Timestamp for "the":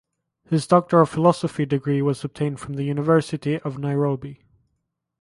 2.73-2.85